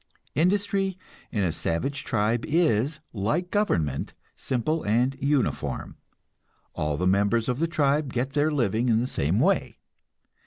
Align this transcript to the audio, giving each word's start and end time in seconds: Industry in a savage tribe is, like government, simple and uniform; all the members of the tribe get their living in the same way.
Industry 0.33 0.97
in 1.31 1.43
a 1.43 1.51
savage 1.51 2.03
tribe 2.03 2.43
is, 2.47 2.97
like 3.13 3.51
government, 3.51 4.15
simple 4.35 4.81
and 4.83 5.15
uniform; 5.21 5.95
all 6.73 6.97
the 6.97 7.05
members 7.05 7.47
of 7.47 7.59
the 7.59 7.67
tribe 7.67 8.11
get 8.11 8.31
their 8.31 8.49
living 8.49 8.89
in 8.89 8.99
the 8.99 9.05
same 9.05 9.39
way. 9.39 9.77